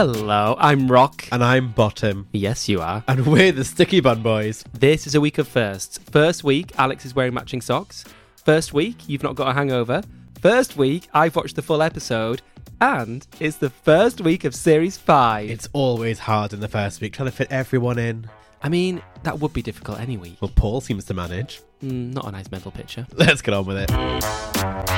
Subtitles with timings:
[0.00, 1.26] Hello, I'm Rock.
[1.32, 2.28] And I'm Bottom.
[2.30, 3.02] Yes, you are.
[3.08, 4.64] And we're the Sticky Bun Boys.
[4.72, 5.98] This is a week of firsts.
[5.98, 8.04] First week, Alex is wearing matching socks.
[8.44, 10.04] First week, you've not got a hangover.
[10.40, 12.42] First week, I've watched the full episode.
[12.80, 15.50] And it's the first week of Series 5.
[15.50, 18.30] It's always hard in the first week trying to fit everyone in.
[18.62, 20.36] I mean, that would be difficult any week.
[20.40, 21.60] Well, Paul seems to manage.
[21.82, 23.04] Mm, not a nice mental picture.
[23.14, 24.97] Let's get on with it.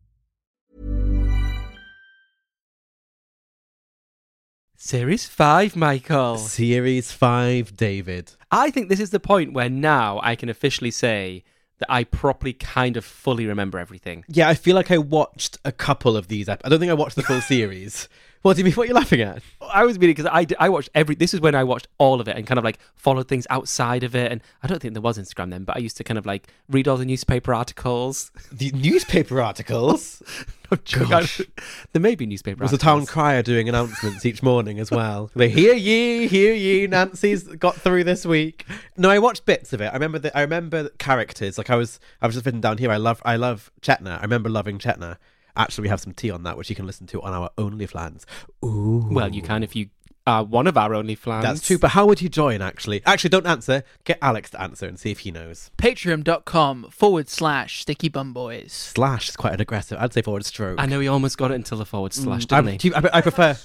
[4.83, 6.37] Series 5, Michael.
[6.37, 8.31] Series 5, David.
[8.49, 11.43] I think this is the point where now I can officially say
[11.77, 14.25] that I properly kind of fully remember everything.
[14.27, 16.49] Yeah, I feel like I watched a couple of these.
[16.49, 18.09] Ep- I don't think I watched the full series.
[18.41, 18.73] What do you mean?
[18.73, 19.43] What are you laughing at?
[19.61, 21.13] I was meaning because I, I watched every.
[21.13, 24.03] This is when I watched all of it and kind of like followed things outside
[24.03, 24.31] of it.
[24.31, 26.47] And I don't think there was Instagram then, but I used to kind of like
[26.67, 28.31] read all the newspaper articles.
[28.51, 30.21] The newspaper articles?
[30.71, 31.09] No joke.
[31.09, 31.41] Gosh.
[31.91, 35.29] there may be newspaper Was the town crier doing announcements each morning as well?
[35.35, 36.87] They hear ye, hear ye.
[36.87, 38.65] Nancy's got through this week.
[38.95, 39.87] No, I watched bits of it.
[39.87, 41.57] I remember the, I remember characters.
[41.57, 42.89] Like I was, I was just written down here.
[42.89, 44.17] I love, I love Chetna.
[44.19, 45.17] I remember loving Chetna.
[45.55, 48.25] Actually, we have some tea on that, which you can listen to on our OnlyFans.
[48.63, 49.89] Ooh, Well, you can if you
[50.27, 51.43] are one of our only flans.
[51.43, 51.79] That's true.
[51.79, 52.61] But how would you join?
[52.61, 53.83] Actually, actually, don't answer.
[54.03, 55.71] Get Alex to answer and see if he knows.
[55.79, 58.71] Patreon.com forward slash Sticky Bun Boys.
[58.71, 59.97] Slash is quite an aggressive.
[59.99, 60.79] I'd say forward stroke.
[60.79, 62.93] I know he almost got it until the forward slash, I'm- didn't do he?
[62.95, 63.57] you- I, I prefer.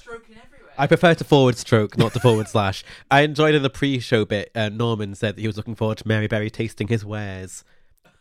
[0.79, 2.83] I prefer to forward stroke, not to forward slash.
[3.09, 4.51] I enjoyed in the pre-show bit.
[4.53, 7.63] Uh, Norman said that he was looking forward to Mary Berry tasting his wares.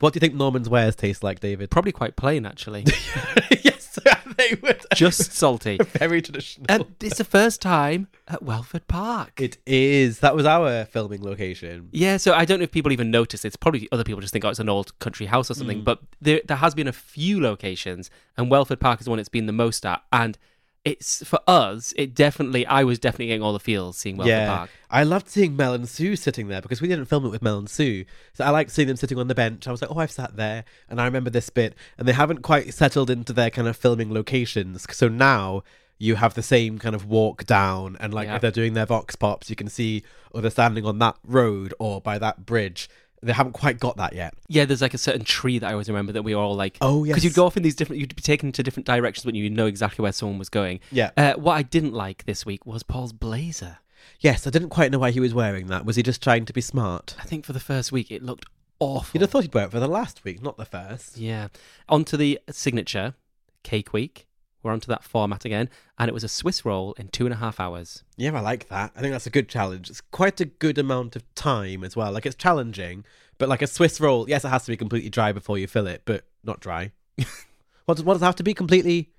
[0.01, 1.71] What do you think Norman's wares taste like, David?
[1.71, 2.84] Probably quite plain, actually.
[3.65, 3.99] yes,
[4.37, 4.84] they would.
[4.95, 5.79] Just salty.
[5.83, 6.67] very traditional.
[6.69, 9.41] Um, it's the first time at Welford Park.
[9.41, 10.19] it is.
[10.21, 11.89] That was our filming location.
[11.93, 13.45] Yeah, so I don't know if people even notice.
[13.45, 15.59] It's probably other people just think, oh, it's an old country house or Mm.
[15.59, 15.84] something.
[15.84, 19.28] But there, there has been a few locations, and Welford Park is the one it's
[19.31, 20.03] been the most at.
[20.13, 20.37] And
[20.86, 24.56] it's for us, it definitely, I was definitely getting all the feels seeing Welford yeah,
[24.56, 24.70] Park.
[24.88, 27.58] I loved seeing Mel and Sue sitting there because we didn't film it with Mel
[27.58, 28.04] and Sue.
[28.34, 29.66] So I liked seeing them sitting on the bench.
[29.66, 31.74] I was like, oh, I've sat there, and I remember this bit.
[31.98, 34.86] And they haven't quite settled into their kind of filming locations.
[34.94, 35.64] So now
[35.98, 38.36] you have the same kind of walk down, and like Yeah.
[38.36, 41.74] if they're doing their vox pops, you can see, or they're standing on that road
[41.80, 42.88] or by that bridge.
[43.22, 44.34] They haven't quite got that yet.
[44.49, 46.77] Yeah, there's like a certain tree that I always remember that we were all like,
[46.81, 49.25] Oh, yeah, because you'd go off in these different, you'd be taken to different directions
[49.25, 50.81] when you know exactly where someone was going.
[50.91, 51.10] Yeah.
[51.16, 53.78] Uh, what I didn't like this week was Paul's blazer.
[54.21, 55.84] Yes, I didn't quite know why he was wearing that.
[55.84, 57.16] Was he just trying to be smart?
[57.19, 58.47] I think for the first week it looked
[58.78, 59.10] awful.
[59.15, 61.16] You'd have thought he'd wear it for the last week, not the first.
[61.16, 61.48] Yeah.
[61.88, 63.15] On to the signature,
[63.62, 64.27] Cake Week.
[64.66, 67.37] We're onto that format again, and it was a Swiss roll in two and a
[67.37, 68.03] half hours.
[68.16, 68.91] Yeah, I like that.
[68.97, 69.88] I think that's a good challenge.
[69.88, 72.10] It's quite a good amount of time as well.
[72.10, 73.04] Like it's challenging,
[73.38, 75.87] but like a Swiss roll, yes, it has to be completely dry before you fill
[75.87, 76.91] it, but not dry.
[77.87, 78.54] what does what does it have to be?
[78.54, 79.10] Completely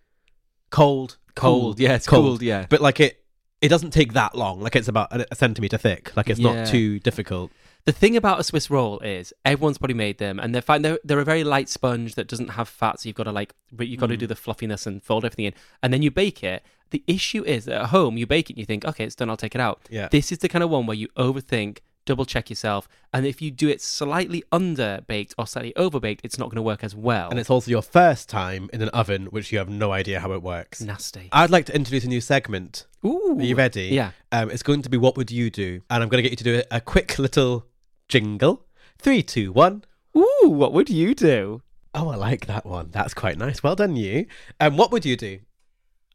[0.70, 1.18] cold.
[1.36, 2.42] Cold, yeah, it's cold.
[2.42, 2.66] yeah.
[2.70, 3.24] But like it,
[3.62, 4.60] it doesn't take that long.
[4.60, 6.16] Like it's about a, a centimeter thick.
[6.18, 6.54] Like it's Yeah.
[6.64, 7.52] not too difficult.
[7.88, 10.82] The thing about a Swiss roll is everyone's probably made them, and they're fine.
[10.82, 13.54] They're, they're a very light sponge that doesn't have fat, so you've got to like,
[13.72, 16.44] but you've got to do the fluffiness and fold everything in, and then you bake
[16.44, 16.64] it.
[16.90, 19.30] The issue is that at home you bake it, and you think, okay, it's done,
[19.30, 19.80] I'll take it out.
[19.90, 20.10] Yeah.
[20.12, 23.52] This is the kind of one where you overthink, double check yourself, and if you
[23.52, 26.94] do it slightly under baked or slightly over baked, it's not going to work as
[26.94, 27.30] well.
[27.30, 30.34] And it's also your first time in an oven, which you have no idea how
[30.34, 30.82] it works.
[30.82, 31.30] nasty.
[31.32, 32.86] I'd like to introduce a new segment.
[33.06, 33.84] Ooh, Are you ready?
[33.94, 34.12] Yeah.
[34.34, 35.80] Um, it's going to be what would you do?
[35.90, 37.66] And I'm going to get you to do a quick little
[38.08, 38.66] jingle.
[38.98, 39.84] Three, two, one.
[40.16, 41.62] Ooh, what would you do?
[41.94, 42.90] Oh, I like that one.
[42.92, 43.62] That's quite nice.
[43.64, 44.26] Well done, you.
[44.60, 45.40] Um, what would you do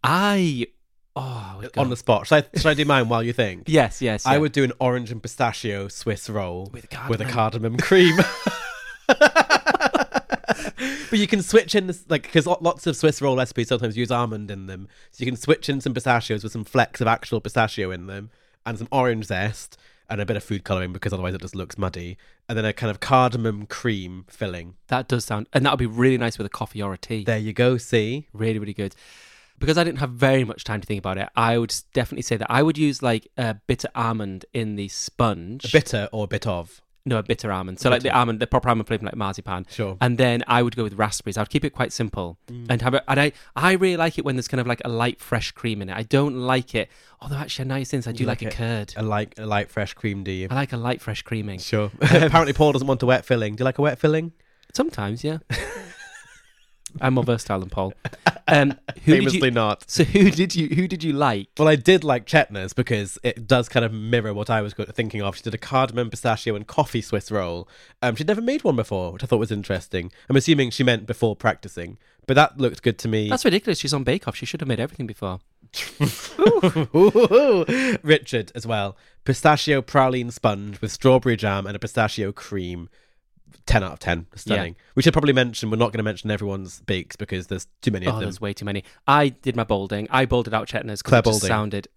[0.03, 0.67] I.
[1.15, 2.27] Oh, on the spot?
[2.27, 3.65] Should I, should I do mine while you think?
[3.69, 4.25] Yes, yes.
[4.25, 4.39] I yeah.
[4.39, 7.77] would do an orange and pistachio Swiss roll With with a cardamom.
[7.77, 8.17] cardamom cream.
[11.11, 14.11] but you can switch in this like because lots of Swiss roll recipes sometimes use
[14.11, 17.41] almond in them, so you can switch in some pistachios with some flecks of actual
[17.41, 18.31] pistachio in them
[18.65, 19.77] and some orange zest
[20.09, 22.17] and a bit of food coloring because otherwise it just looks muddy,
[22.49, 24.75] and then a kind of cardamom cream filling.
[24.89, 27.25] That does sound, and that would be really nice with a coffee or a tea.
[27.25, 27.77] There you go.
[27.77, 28.95] See, really, really good.
[29.59, 32.37] Because I didn't have very much time to think about it, I would definitely say
[32.37, 35.71] that I would use like a bitter almond in the sponge.
[35.73, 36.81] bitter or a bit of.
[37.05, 37.81] No, a bitter almond.
[37.81, 39.67] So like the almond, the proper almond flavour, like marzipan.
[39.69, 39.97] Sure.
[40.01, 41.37] And then I would go with raspberries.
[41.37, 42.67] I would keep it quite simple mm.
[42.69, 43.03] and have it.
[43.09, 45.83] And I, I really like it when there's kind of like a light, fresh cream
[45.83, 45.97] in it.
[45.97, 46.89] I don't like it.
[47.21, 48.95] Although actually, now since I do You like, like a curd.
[48.97, 50.23] A light, a light fresh cream.
[50.23, 50.47] Do you?
[50.51, 51.59] I like a light, fresh creaming.
[51.59, 51.91] Sure.
[52.01, 53.57] Um, Apparently, Paul doesn't want a wet filling.
[53.57, 54.33] Do you like a wet filling?
[54.73, 55.39] Sometimes, yeah.
[57.01, 57.95] I'm more versatile than Paul.
[58.49, 59.91] Um, who did Famously you, not.
[59.91, 61.49] So who did you who did you like?
[61.59, 65.23] Well, I did like Chetna's because it does kind of mirror what I was thinking
[65.23, 65.37] of.
[65.37, 67.69] She did a cardamom, pistachio, and coffee Swiss roll.
[68.03, 70.13] Um, she'd never made one before, which I thought was interesting.
[70.29, 73.29] I'm assuming she meant before practicing, but that looked good to me.
[73.29, 73.79] That's ridiculous.
[73.79, 74.37] She's on Bake Off.
[74.37, 75.41] She should have made everything before.
[78.03, 78.97] Richard as well.
[79.25, 82.89] Pistachio praline sponge with strawberry jam and a pistachio cream.
[83.67, 84.27] 10 out of 10.
[84.35, 84.77] Stunning.
[84.95, 88.07] We should probably mention, we're not going to mention everyone's beaks because there's too many
[88.07, 88.27] oh, of Oh, them.
[88.27, 88.85] there's way too many.
[89.07, 90.09] I did my bolding.
[90.11, 91.89] I bolded out Chetna's because it sounded.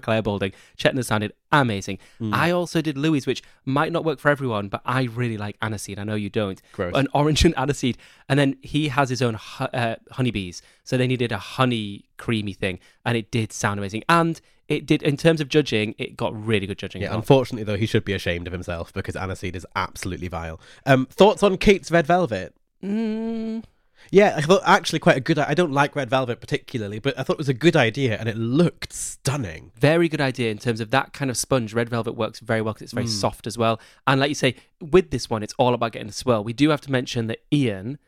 [0.00, 0.52] Clare Balding.
[0.76, 1.98] Chetna sounded amazing.
[2.18, 2.34] Hmm.
[2.34, 5.98] I also did Luis, which might not work for everyone, but I really like aniseed.
[5.98, 6.60] I know you don't.
[6.72, 6.94] Gross.
[6.94, 7.96] An orange and aniseed.
[8.28, 10.62] And then he has his own hu- uh, honeybees.
[10.84, 12.78] So they needed a honey creamy thing.
[13.04, 14.04] And it did sound amazing.
[14.08, 17.00] And it did, in terms of judging, it got really good judging.
[17.00, 20.60] Yeah, unfortunately, though, he should be ashamed of himself because aniseed is absolutely vile.
[20.84, 22.54] Um, thoughts on Kate's Red Velvet?
[22.84, 23.64] Mm,
[24.10, 25.38] Yeah, I thought actually quite a good.
[25.38, 28.28] I don't like Red Velvet particularly, but I thought it was a good idea and
[28.28, 29.70] it looked stunning.
[29.78, 31.74] very good idea in terms of that kind of sponge.
[31.74, 33.12] Red velvet works very well because it's very Hmm.
[33.12, 33.78] soft as well.
[34.06, 36.42] And like you say, with this one, it's all about getting a swirl.
[36.42, 37.98] We do have to mention that Iain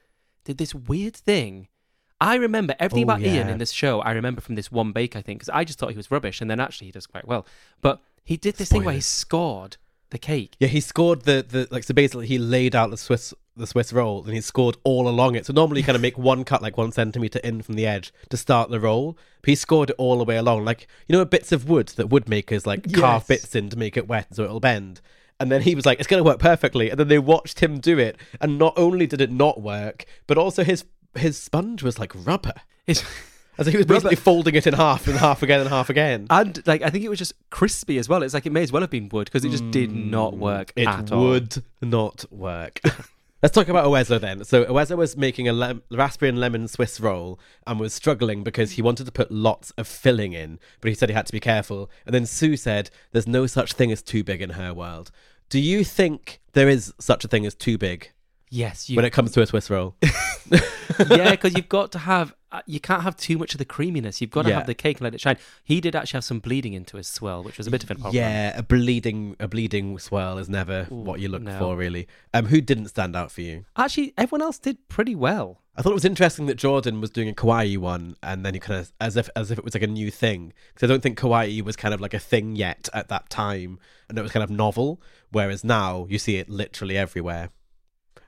[0.45, 1.69] did this weird thing.
[2.21, 4.01] I remember everything Oh, about Iain in this show.
[4.01, 6.41] I remember from this one bake, I think, because I just thought he was rubbish,
[6.41, 7.47] and then actually he does quite well.
[7.81, 9.77] But he did this thing where he scored
[10.11, 10.57] the cake.
[10.61, 13.93] Yeah, he scored the, the like so basically he laid out the Swiss the Swiss
[13.93, 15.47] roll and he scored all along it.
[15.47, 18.13] So normally you kind of make one cut like one centimeter in from the edge
[18.31, 19.19] to start the roll.
[19.43, 22.09] But he scored it all the way along, like you know bits of wood that
[22.09, 25.01] wood makers like carve bits in to make it wet so it'll bend.
[25.39, 27.81] And then he was like, "It's going to work perfectly." And then they watched him
[27.81, 30.85] do it, and not only did it not work, but also his
[31.17, 32.53] his sponge was like rubber.
[32.87, 33.05] It's-
[33.61, 36.27] As if he was basically folding it in half and half again and half again.
[36.31, 38.23] and like I think it was just crispy as well.
[38.23, 40.37] It's like it may as well have been wood because it just did mm, not
[40.37, 41.25] work It at all.
[41.29, 42.81] would not work.
[43.43, 44.45] Let's talk about Enwezor then.
[44.45, 48.73] So Enwezor was making a lem- raspberry and lemon Swiss roll and was struggling because
[48.73, 51.41] he wanted to put lots of filling in, but he said he had to be
[51.41, 51.91] careful.
[52.05, 55.11] And then Sue said, "There's no such thing as too big in her world."
[55.49, 58.11] Do you think there is such a thing as too big
[58.51, 59.97] Yes, you when it comes to a Swiss roll?
[61.09, 64.21] yeah, because you've got to have, uh, you can't have too much of the creaminess.
[64.21, 64.57] You've got to Yeah.
[64.57, 65.37] have the cake and let it shine.
[65.65, 67.95] He did actually have some bleeding into his swirl, which was a bit of a
[67.95, 68.15] problem.
[68.15, 71.59] yeah, a bleeding a bleeding swirl is never what you look no.
[71.59, 72.09] for, really.
[72.35, 73.65] Um, who didn't stand out for you?
[73.77, 75.59] Actually, everyone else did pretty well.
[75.77, 78.61] I thought it was interesting that Jordan was doing a kawaii one, and then he
[78.61, 80.53] kind of as if as if it was like a new thing.
[80.75, 83.79] Because I don't think kawaii was kind of like a thing yet at that time,
[84.09, 85.01] and it was kind of novel.
[85.31, 87.51] Whereas now you see it literally everywhere.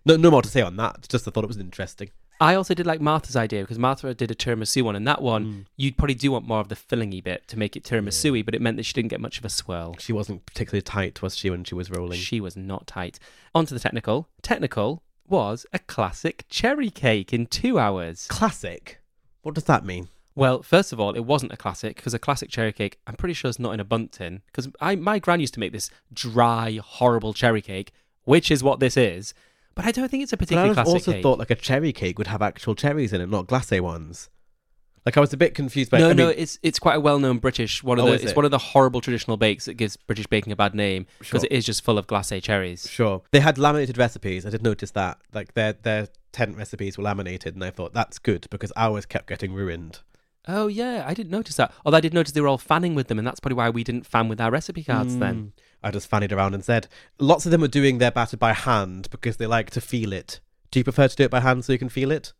[0.07, 1.07] No, no more to say on that.
[1.09, 2.11] Just I thought it was interesting.
[2.43, 5.45] I also did like Martha's idea because Martha did a tiramisu one, and that one
[5.45, 5.65] Mm.
[5.77, 8.61] you'd probably do want more of the fillingy bit to make it tiramisu but it
[8.61, 9.95] meant that she didn't get much of a swirl.
[10.01, 12.19] She wasn't particularly tight, was she, when she was rolling?
[12.19, 13.21] She was not tight.
[13.55, 14.29] On to the technical.
[14.43, 18.27] Technical was a classic cherry cake in two hours.
[18.27, 19.01] Classic.
[19.43, 20.09] What does that mean?
[20.35, 23.35] Well, first of all, it wasn't a classic because a classic cherry cake, I'm pretty
[23.35, 24.43] sure it's not in a bundt tin.
[24.47, 27.93] Because I my gran used to make this dry, horrible cherry cake,
[28.25, 29.33] which is what this is.
[29.75, 31.23] But I don't think it's a But I particularly was classic also cake.
[31.23, 34.29] thought like a cherry cake would have actual cherries in it, not glacé ones.
[35.05, 35.99] Like I was a bit confused by.
[35.99, 38.23] no, I no, mean, it's it's quite a well-known British one of Oh, the is
[38.23, 38.37] it's it?
[38.37, 41.49] one of the horrible traditional bakes that gives British baking a bad name because Sure.
[41.51, 42.89] it is just full of glacé cherries.
[42.89, 43.23] Sure.
[43.33, 44.47] They had laminated recipes.
[44.47, 45.19] I did notice that.
[45.35, 49.27] Like their their tent recipes were laminated and I thought that's good because ours kept
[49.27, 50.01] getting ruined.
[50.47, 51.73] Oh yeah, I didn't notice that.
[51.85, 53.83] Although I did notice they were all fanning with them, and that's probably why we
[53.85, 55.35] didn't fan with our recipe cards then.
[55.35, 55.47] Hmm.
[55.83, 59.09] I just fannied around and said lots of them are doing their batter by hand
[59.11, 60.41] because they like to feel it.
[60.71, 62.33] Do you prefer to do it by hand so you can feel it?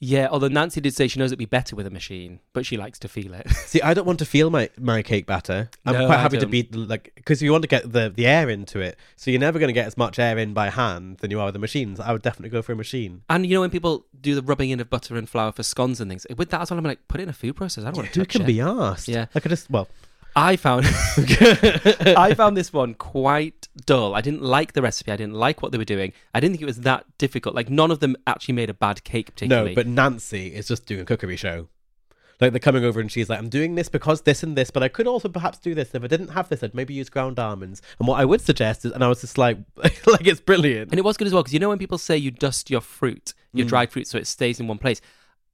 [0.00, 2.76] Yeah, although Nancy did say she knows it'd be better with a machine, but she
[2.76, 3.50] likes to feel it.
[3.66, 5.70] See, I don't want to feel my, my cake batter.
[5.84, 8.48] I'm No, quite happy to be like because you want to get the, the air
[8.48, 8.96] into it.
[9.16, 11.46] So you're never going to get as much air in by hand than you are
[11.46, 11.98] with the machines.
[11.98, 13.22] I would definitely go for a machine.
[13.28, 16.00] and you know when people do the rubbing in of butter and flour for scones
[16.00, 17.80] and things, with that as well, I'm like, put it in a food processor.
[17.80, 19.08] I don't want to Who touch can be asked?
[19.08, 19.26] Yeah.
[19.34, 19.88] I could just well.
[20.36, 20.84] I found
[22.16, 24.14] I found this one quite dull.
[24.14, 25.10] I didn't like the recipe.
[25.12, 26.12] I didn't like what they were doing.
[26.34, 27.54] I didn't think it was that difficult.
[27.54, 29.70] Like none of them actually made a bad cake particularly.
[29.70, 31.68] No, but Nancy is just doing a cookery show.
[32.40, 34.84] Like they're coming over and she's like, I'm doing this because this and this, but
[34.84, 35.92] I could also perhaps do this.
[35.92, 37.82] If I didn't have this, I'd maybe use ground almonds.
[37.98, 40.92] And what I would suggest is, and I was just like, like it's brilliant.
[40.92, 42.80] And it was good as well because you know when people say you dust your
[42.80, 43.70] fruit, your Mm.
[43.70, 45.00] dried fruit, so it stays in one place.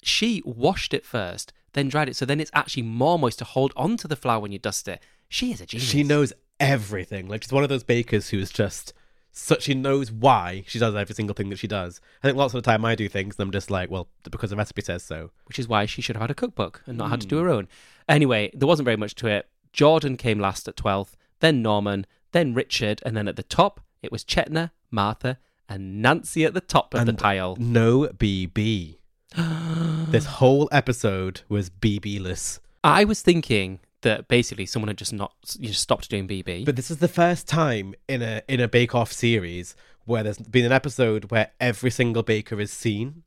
[0.02, 3.72] She washed it first, then dried it, so then it's actually more moist to hold
[3.76, 5.00] onto the flour when you dust it.
[5.28, 5.88] She is a genius.
[5.88, 7.28] She knows everything.
[7.28, 8.92] Like she's one of those bakers who is just
[9.32, 9.62] such.
[9.64, 12.00] She knows why she does every single thing that she does.
[12.22, 14.50] I think lots of the time I do things and I'm just like, well, because
[14.50, 15.30] the recipe says so.
[15.46, 17.44] which is why she should have had a cookbook and not had to do Hmm.
[17.44, 17.68] her own.
[18.08, 19.48] Anyway, there wasn't very much to it.
[19.72, 24.12] Jordan came last at 12th, then Norman, then Richard, and then at the top, it
[24.12, 25.38] was Chetna, Martha,
[25.68, 27.56] and Nancy at the top of the pile.
[27.58, 28.98] No BB.
[30.10, 32.60] this whole episode was BB-less.
[32.82, 36.64] I was thinking that basically someone had just not you just stopped doing BB.
[36.64, 39.74] But this is the first time in a in a Bake Off series
[40.04, 43.22] where there's been an episode where every single baker is seen.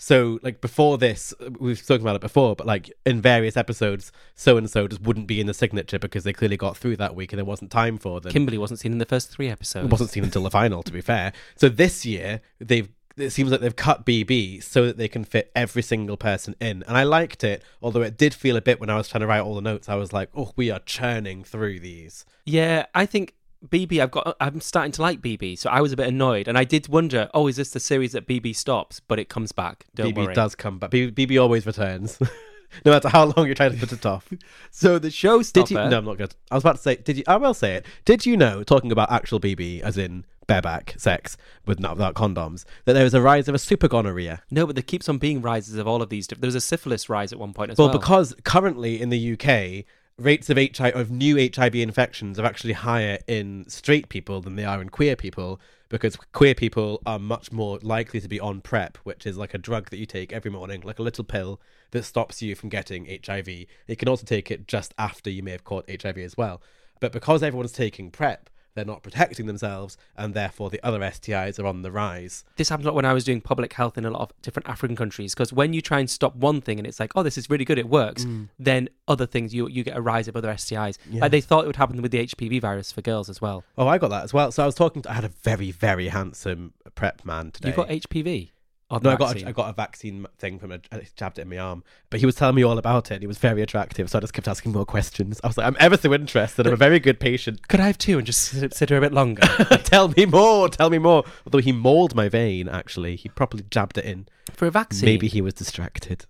[0.00, 4.56] So like before this, we've spoken about it before, but like in various episodes, so
[4.56, 7.32] and so just wouldn't be in the signature because they clearly got through that week
[7.32, 8.30] and there wasn't time for them.
[8.30, 9.86] Kimberly wasn't seen in the first three episodes.
[9.86, 11.32] It wasn't seen until the final, to be fair.
[11.56, 15.50] So this year they've it seems like they've cut BB so that they can fit
[15.54, 17.62] every single person in, and I liked it.
[17.82, 19.88] Although it did feel a bit when I was trying to write all the notes,
[19.88, 23.34] I was like, "Oh, we are churning through these." Yeah, I think
[23.66, 24.00] BB.
[24.00, 24.36] I've got.
[24.40, 27.28] I'm starting to like BB, so I was a bit annoyed, and I did wonder.
[27.34, 29.00] Oh, is this the series that BB stops?
[29.00, 29.86] But it comes back.
[29.94, 30.34] Don't BB worry.
[30.34, 30.90] does come back.
[30.90, 32.18] BB, BB always returns,
[32.84, 34.28] no matter how long you're trying to put it off.
[34.70, 35.52] So the showstopper.
[35.52, 35.76] Did you?
[35.76, 36.34] No, I'm not good.
[36.50, 36.96] I was about to say.
[36.96, 37.24] Did you?
[37.26, 37.86] I will say it.
[38.04, 38.62] Did you know?
[38.62, 43.14] Talking about actual BB, as in bareback sex with not without condoms, that there was
[43.14, 44.42] a rise of a super gonorrhea.
[44.50, 46.26] No, but there keeps on being rises of all of these.
[46.26, 47.98] There was a syphilis rise at one point as Well, well.
[47.98, 49.84] because currently in the UK,
[50.18, 54.64] rates of HIV of new HIV infections are actually higher in straight people than they
[54.64, 58.98] are in queer people because queer people are much more likely to be on PrEP,
[59.04, 61.60] which is like a drug that you take every morning, like a little pill
[61.92, 63.48] that stops you from getting HIV.
[63.48, 66.60] You can also take it just after you may have caught HIV as well.
[67.00, 71.66] But because everyone's taking PrEP, they're not protecting themselves, and therefore the other STIs are
[71.66, 72.44] on the rise.
[72.56, 74.68] this happened a lot when I was doing public health in a lot of different
[74.68, 75.34] African countries.
[75.34, 77.64] Because when you try and stop one thing and it's like, oh, this is really
[77.64, 78.48] good, it works, Mm.
[78.58, 80.96] then other things you you get a rise of other STIs.
[81.12, 83.64] Like they thought it would happen with the HPV virus for girls as well.
[83.76, 84.52] Oh, I got that as well.
[84.52, 87.68] So I was talking to, I had a very, very handsome PrEP man today.
[87.68, 88.50] You've got HPV.
[88.90, 91.42] Or No, I got a, I got a vaccine thing from a I jabbed it
[91.42, 93.14] in my arm, but he was telling me all about it.
[93.14, 95.40] and He was very attractive, so I just kept asking more questions.
[95.44, 96.66] I was like, I'm ever so interested.
[96.66, 97.68] I'm a very good patient.
[97.68, 99.42] Could I have two and just sit, sit here a bit longer?
[99.84, 100.68] tell me more.
[100.70, 101.24] Tell me more.
[101.46, 104.26] Although he mauled my vein, actually, he properly jabbed it in.
[104.52, 105.06] for a vaccine?
[105.06, 106.24] Maybe he was distracted.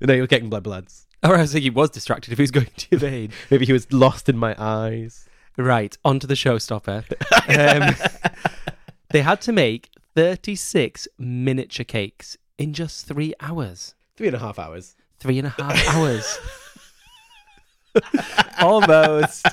[0.00, 1.06] No, he was getting blood bloods.
[1.22, 3.32] Or I was thinking he was distracted if he was going to your vein.
[3.50, 5.28] Maybe he was lost in my eyes.
[5.58, 7.04] Right, on to the showstopper.
[7.48, 7.94] um,
[9.10, 9.90] they had to make
[10.22, 13.94] 36 miniature cakes in just three hours.
[14.16, 14.96] Three and a half hours.
[15.20, 16.38] Three and a half hours.
[18.60, 19.46] Almost.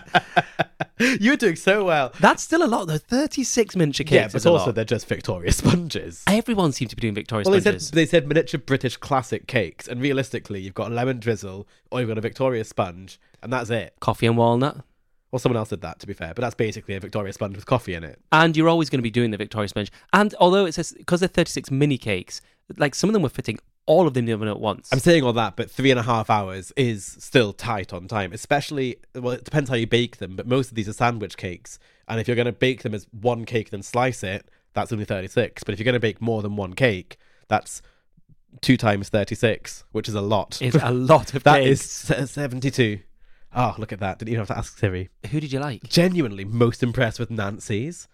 [1.19, 2.11] you were doing so well.
[2.19, 2.97] That's still a lot, though.
[2.97, 6.23] 36 miniature cakes yeah, but also they're just Victoria sponges.
[6.25, 7.85] Everyone seemed to be doing Victoria Well, they sponges.
[7.89, 11.99] said they said miniature British classic cakes, and realistically, you've got a lemon drizzle or
[11.99, 13.93] you've got a Victoria sponge, and that's it.
[13.99, 14.83] Coffee and walnut.
[15.35, 17.65] Well, someone else did that, to be fair, but that's basically a Victoria sponge with
[17.65, 18.21] coffee in it.
[18.31, 19.91] And you're always going to be doing the Victoria sponge.
[20.13, 22.39] And although it says, because they're 36 mini cakes,
[22.77, 24.87] like some of them were fitting all of them in the oven at once.
[24.93, 28.31] I'm saying all that, but three and a half hours is still tight on time,
[28.31, 31.79] especially, well, it depends how you bake them, but most of these are sandwich cakes,
[32.07, 35.03] and if you're going to bake them as one cake then slice it, that's only
[35.03, 35.65] 36.
[35.65, 37.17] But if you're going to bake more than one cake,
[37.49, 37.81] that's
[38.61, 40.61] two times 36, which is a lot.
[40.61, 42.09] It's a lot of That cakes.
[42.09, 42.99] is 72.
[43.55, 44.19] Oh, look at that.
[44.19, 45.09] Didn't even have to ask Siri.
[45.31, 45.83] Who did you like?
[45.83, 48.07] genuinely most impressed with Nancy's.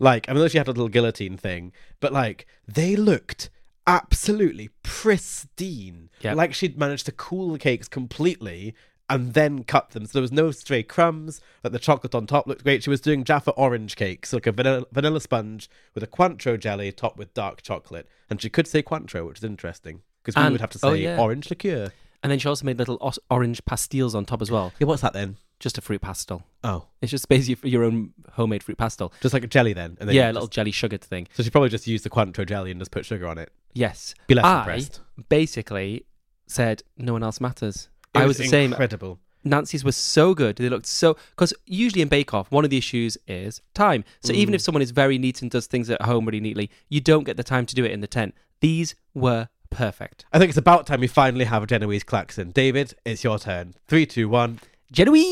[0.00, 3.50] Like, I know she had a little guillotine thing, but like, they looked
[3.86, 6.10] absolutely pristine.
[6.20, 6.36] Yep.
[6.36, 8.74] Like she'd managed to cool the cakes completely
[9.08, 10.04] and then cut them.
[10.04, 11.40] So there was no stray crumbs.
[11.64, 12.82] Like the chocolate on top looked great.
[12.82, 16.92] She was doing Jaffa orange cakes, like a vanilla, vanilla sponge with a Cointreau jelly
[16.92, 18.06] topped with dark chocolate.
[18.28, 20.92] And she could say Cointreau, which is interesting because we And- would have to oh,
[20.94, 21.18] say oh, yeah.
[21.20, 21.90] orange liqueur.
[22.22, 24.72] And then she also made little os- orange pastilles on top as well.
[24.78, 25.36] Yeah, what's that then?
[25.60, 26.42] Just a fruit pastel.
[26.62, 29.12] Oh, It's just basically for your own homemade fruit pastel.
[29.20, 29.96] just like a jelly then.
[30.00, 31.28] And then yeah, you a little just- jelly sugared thing.
[31.32, 33.52] So she probably just used the Cointreau jelly and just put sugar on it.
[33.72, 34.14] Yes.
[34.26, 35.00] Be less I impressed.
[35.28, 36.04] basically
[36.46, 37.88] said no one else matters.
[38.14, 38.72] It I was the same.
[38.72, 39.18] Incredible.
[39.44, 40.56] Nancy's was so good.
[40.56, 44.04] They looked so because usually in Bake Off, one of the issues is time.
[44.20, 44.56] So even mm.
[44.56, 47.36] if someone is very neat and does things at home really neatly, you don't get
[47.36, 48.34] the time to do it in the tent.
[48.60, 50.24] These were perfect.
[50.32, 52.50] I think it's about time we finally have a Genoese klaxon.
[52.50, 53.74] David, it's your turn.
[53.86, 54.60] Three, two, one.
[54.92, 55.28] Genoese.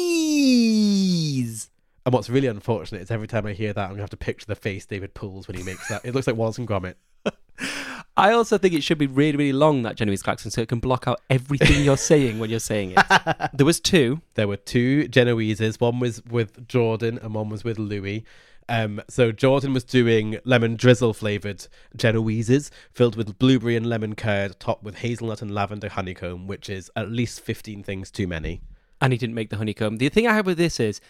[2.05, 4.47] And what's really unfortunate is every time I hear that, I'm gonna have to picture
[4.47, 6.05] the face David pulls when he makes that.
[6.05, 6.95] It looks like Wallace and Gromit.
[8.19, 10.78] I also think it should be really, really long, that Genoese klaxon, so it can
[10.78, 13.50] block out everything you're saying when you're saying it.
[13.52, 14.23] There was two.
[14.35, 15.81] There were two Genoeses.
[15.81, 18.23] One was with Jordan, and one was with Luis.
[18.68, 24.58] Um, so Jordan was doing lemon drizzle flavored Genoeses filled with blueberry and lemon curd,
[24.58, 28.61] topped with hazelnut and lavender honeycomb, which is at least 15 things too many.
[29.00, 29.99] and he didn't make the honeycomb.
[29.99, 31.00] The thing I have with this is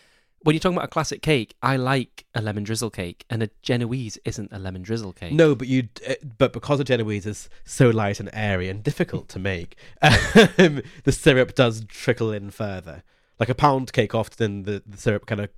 [0.41, 3.51] when you're talking about a classic cake, I like a lemon drizzle cake, and a
[3.63, 5.33] Genoese isn't a lemon drizzle cake.
[5.33, 9.29] No, but you, uh, but because a Genoese is so light and airy and difficult
[9.31, 13.03] to make, um, the syrup does trickle in further.
[13.41, 15.49] Like a pound cake, often the, the syrup kind of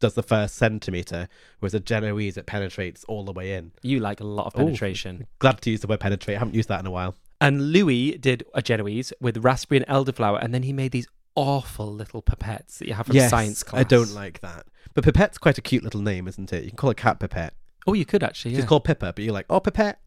[0.00, 1.28] does the first centimeter,
[1.60, 3.72] whereas a Genoese it penetrates all the way in.
[3.82, 4.64] You like a lot of Ooh.
[4.64, 5.26] penetration.
[5.38, 6.36] Glad to use the word penetrate.
[6.36, 7.14] I haven't used that in a while.
[7.40, 11.92] And Luis did a Genoese with raspberry and elderflower, and then he made these awful
[11.92, 13.80] little pipettes that you have from science class.
[13.80, 14.66] I don't like that.
[14.94, 16.64] But Pipette's quite a cute little name, isn't it?
[16.64, 17.54] You can call a cat Pipette.
[17.86, 18.52] Oh, you could actually.
[18.52, 18.58] Yeah.
[18.60, 19.98] She's called Pippa, but you're like, oh, Pipette.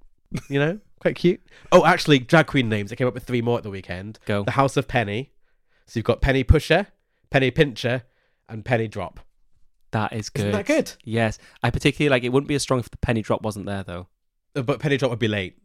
[0.50, 1.42] You know, quite cute.
[1.72, 2.92] Oh, actually, drag queen names.
[2.92, 4.20] I came up with three more at the weekend.
[4.26, 4.44] Go.
[4.44, 5.32] The House of Penny.
[5.86, 6.88] So you've got Penny Pusher,
[7.30, 8.04] Penny Pincher,
[8.50, 9.22] and Penny Drop.
[9.92, 10.48] That is good.
[10.48, 10.92] Isn't that good?
[11.04, 12.24] Yes, I particularly like.
[12.24, 14.08] It wouldn't be as strong if the penny drop wasn't there, though.
[14.56, 15.58] Uh, But Penny Drop would be late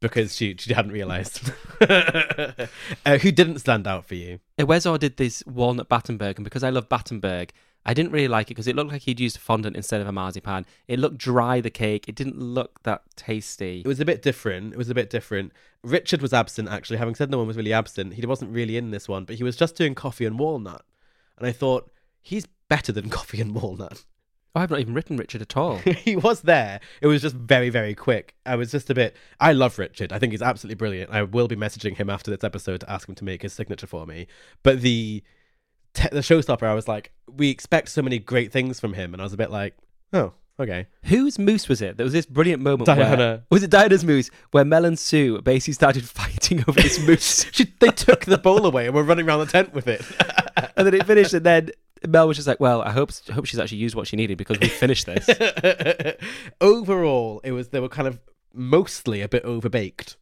[0.00, 1.50] because she she hadn't realised.
[1.80, 4.40] uh, who didn't stand out for you?
[4.58, 7.52] Wezor did this walnut Battenberg, and because I love Battenberg,
[7.86, 10.12] I didn't really like it because it looked like he'd used fondant instead of a
[10.12, 10.64] marzipan.
[10.88, 12.08] It looked dry, the cake.
[12.08, 13.80] It didn't look that tasty.
[13.80, 14.72] It was a bit different.
[14.72, 15.52] It was a bit different.
[15.82, 16.96] Richard was absent, actually.
[16.96, 19.44] Having said no one was really absent, he wasn't really in this one, but he
[19.44, 20.82] was just doing coffee and walnut.
[21.36, 21.90] And I thought,
[22.22, 24.04] he's better than coffee and walnut.
[24.52, 25.76] Oh, I've not even written Richard at all.
[25.78, 26.80] he was there.
[27.00, 28.34] It was just very, very quick.
[28.44, 29.14] I was just a bit.
[29.38, 30.12] I love Richard.
[30.12, 31.12] I think he's absolutely brilliant.
[31.12, 33.86] I will be messaging him after this episode to ask him to make his signature
[33.86, 34.26] for me.
[34.64, 35.22] But the
[35.92, 39.22] te- the showstopper, I was like, we expect so many great things from him, and
[39.22, 39.76] I was a bit like,
[40.12, 40.88] oh, okay.
[41.04, 41.96] Whose moose was it?
[41.96, 42.86] There was this brilliant moment.
[42.86, 43.16] Diana.
[43.16, 44.30] Where, was it Diana's moose?
[44.50, 47.46] Where Mel and Sue basically started fighting over this moose.
[47.52, 50.04] She, they took the bowl away and were running around the tent with it.
[50.76, 51.70] and then it finished, and then
[52.08, 54.58] Mel was just like, "Well, I hope hope she's actually used what she needed because
[54.60, 55.28] we finished this."
[56.60, 58.20] Overall, it was they were kind of
[58.52, 60.16] mostly a bit overbaked.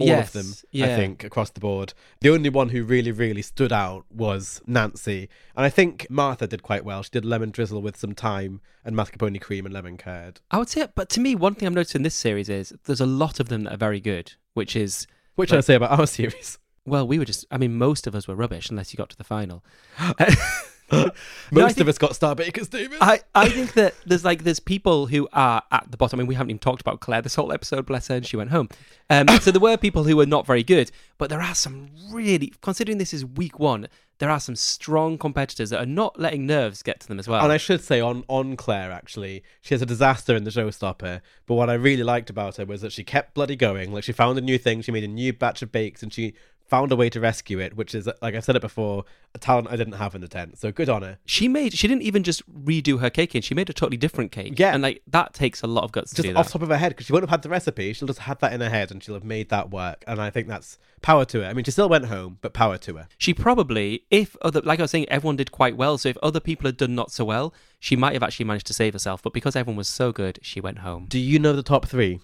[0.00, 1.94] All Yes, of them, I think, across the board.
[2.20, 5.28] The only one who really, really stood out was Nancy.
[5.56, 7.04] And I think Martha did quite well.
[7.04, 10.40] She did lemon drizzle with some thyme and mascarpone cream and lemon curd.
[10.50, 13.00] I would say, but to me, one thing I've noticed in this series is there's
[13.00, 15.06] a lot of them that are very good, which is
[15.36, 15.58] Which Right.
[15.58, 16.58] I say about our series.
[16.84, 17.46] well, we were just.
[17.52, 19.64] I mean, most of us were rubbish unless you got to the final.
[20.92, 21.12] Most
[21.52, 22.98] No, I of us got Star Bakers, David.
[23.00, 26.18] I, I think that there's like there's people who are at the bottom.
[26.18, 27.86] I mean, we haven't even talked about Claire this whole episode.
[27.86, 28.68] Bless her, and she went home.
[29.10, 32.52] Um, so there were people who were not very good, but there are some really.
[32.60, 36.82] Considering this is week one, there are some strong competitors that are not letting nerves
[36.82, 37.42] get to them as well.
[37.42, 41.20] And I should say on on Claire actually, she has a disaster in the showstopper.
[41.46, 43.92] But what I really liked about her was that she kept bloody going.
[43.92, 46.34] Like she found a new thing, she made a new batch of bakes, and she
[46.74, 47.76] found a way to rescue it.
[47.76, 50.58] Which is, like I've said it before, a talent I didn't have in the tent.
[50.58, 51.18] So good on her.
[51.24, 51.72] she made.
[51.74, 54.58] She didn't even just redo her cake, and she made a totally different cake.
[54.58, 54.74] Yeah.
[54.74, 56.90] and like that takes a lot of guts to Just off top of her head
[56.90, 57.92] because she wouldn't have had the recipe.
[57.92, 60.04] She'll just have that in her head, and she'll have made that work.
[60.06, 61.46] And I think that's power to her.
[61.46, 63.08] I mean, she still went home, but power to her.
[63.18, 65.98] She probably, if other, like I was saying, everyone did quite well.
[65.98, 68.74] So if other people had done not so well, she might have actually managed to
[68.74, 69.22] save herself.
[69.22, 71.06] But because everyone was so good, she went home.
[71.08, 72.20] Do you know the top three?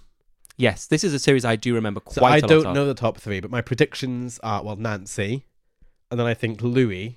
[0.61, 2.93] Yes, this is a series I do remember quite So I lot don't know the
[2.93, 5.47] top three, but my predictions are well Nancy,
[6.11, 7.15] and then I think Luis,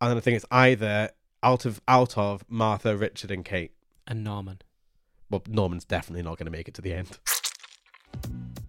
[0.00, 1.10] and then I think it's either
[1.42, 3.72] out of out of Martha, Richard, and Kate.
[4.06, 4.60] And Norman.
[5.28, 7.18] Well, Norman's definitely not going to make it to the end.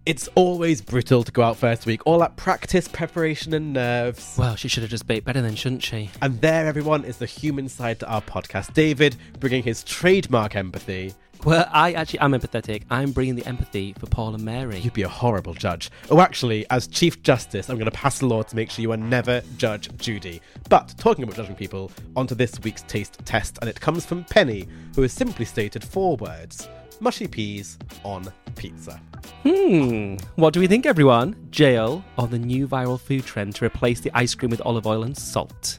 [0.04, 2.00] It's always brutal to go out first week.
[2.06, 4.36] All that practice, preparation, and nerves.
[4.36, 6.10] Well, she should have just baked better then, shouldn't she?
[6.20, 8.72] And there, everyone, is the human side to our podcast.
[8.72, 11.14] David bringing his trademark empathy.
[11.44, 12.82] Well, I actually am empathetic.
[12.90, 14.78] I'm bringing the empathy for Paul and Mary.
[14.78, 15.90] You'd be a horrible judge.
[16.10, 18.92] Oh, actually, as Chief Justice, I'm going to pass a law to make sure you
[18.92, 20.40] are never Judge Judy.
[20.68, 24.66] But talking about judging people, onto this week's taste test, and it comes from Penny,
[24.94, 26.68] who has simply stated four words
[27.00, 29.00] mushy peas on pizza.
[29.42, 30.16] Hmm.
[30.36, 31.36] What do we think, everyone?
[31.50, 35.04] Jail or the new viral food trend to replace the ice cream with olive oil
[35.04, 35.78] and salt?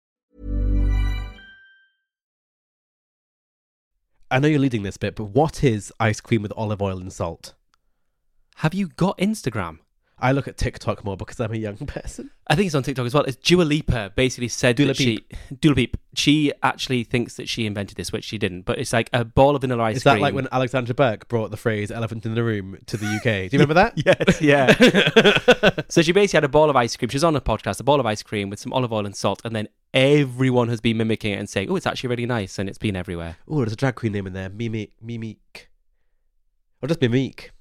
[4.31, 7.11] I know you're leading this bit, but what is ice cream with olive oil and
[7.11, 7.53] salt?
[8.55, 9.79] Have you got Instagram?
[10.21, 12.29] I look at TikTok more because I'm a young person.
[12.47, 13.23] I think it's on TikTok as well.
[13.23, 15.25] It's Dua Lipa basically said Dua that she
[15.59, 18.63] Dua Lipa, she actually thinks that she invented this, which she didn't.
[18.63, 20.15] But it's like a ball of vanilla ice Is cream.
[20.15, 23.49] that like when Alexandra Burke brought the phrase "elephant in the room" to the UK?
[23.49, 23.93] Do you remember that?
[24.05, 24.41] yes,
[25.75, 25.83] yeah.
[25.89, 27.09] so she basically had a ball of ice cream.
[27.09, 29.15] She was on a podcast, a ball of ice cream with some olive oil and
[29.15, 32.59] salt, and then everyone has been mimicking it and saying, "Oh, it's actually really nice,"
[32.59, 33.37] and it's been everywhere.
[33.47, 34.49] Oh, there's a drag queen name in there.
[34.49, 35.69] Mimic, Mimic,
[36.81, 37.51] or just Mimique.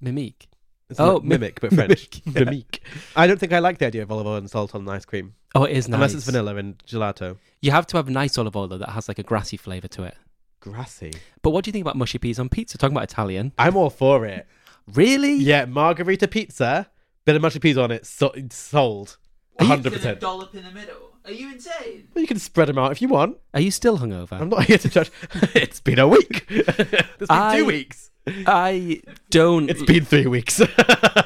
[0.00, 0.48] Mimique.
[0.90, 2.10] It's Oh, mi- mimic, but French.
[2.26, 2.44] mimic, yeah.
[2.44, 2.80] Mimique.
[3.16, 5.34] I don't think I like the idea of olive oil and salt on ice cream,
[5.54, 5.94] Oh, it is nice.
[5.96, 7.38] unless it's vanilla and gelato.
[7.62, 10.02] You have to have nice olive oil though that has like a grassy flavour to
[10.04, 10.16] it.
[10.60, 11.12] Grassy.
[11.42, 12.76] But what do you think about mushy peas on pizza?
[12.78, 13.52] Talking about Italian.
[13.58, 14.46] I'm all for it.
[14.92, 15.34] Really?
[15.36, 16.88] Yeah, margarita pizza,
[17.24, 19.16] bit of mushy peas on it, so, sold.
[19.60, 20.20] Hundred percent.
[20.20, 21.12] dollop in the middle.
[21.24, 22.08] Are you insane?
[22.14, 23.38] Well, you can spread them out if you want.
[23.54, 24.32] Are you still hungover?
[24.38, 25.10] I'm not here to judge.
[25.54, 26.44] it's been a week.
[26.50, 28.10] it's been I- two weeks.
[28.26, 29.68] I don't.
[29.68, 30.60] It's been three weeks.